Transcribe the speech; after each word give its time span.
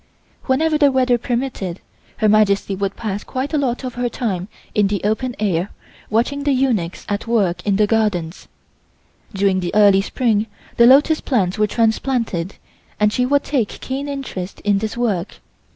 Whenever 0.45 0.79
the 0.79 0.91
weather 0.91 1.19
permitted, 1.19 1.79
Her 2.17 2.27
Majesty 2.27 2.75
would 2.75 2.95
pass 2.95 3.23
quite 3.23 3.53
a 3.53 3.57
lot 3.59 3.83
of 3.83 3.93
her 3.93 4.09
time 4.09 4.47
in 4.73 4.87
the 4.87 5.03
open 5.03 5.35
air 5.39 5.69
watching 6.09 6.41
the 6.43 6.53
eunuchs 6.53 7.05
at 7.07 7.27
work 7.27 7.63
in 7.67 7.75
the 7.75 7.85
gardens. 7.85 8.47
During 9.31 9.59
the 9.59 9.75
early 9.75 10.01
Spring 10.01 10.47
the 10.77 10.87
lotus 10.87 11.21
plants 11.21 11.59
were 11.59 11.67
transplanted 11.67 12.55
and 12.99 13.13
she 13.13 13.27
would 13.27 13.43
take 13.43 13.79
keen 13.79 14.09
interest 14.09 14.59
in 14.61 14.79
this 14.79 14.97
work. 14.97 15.35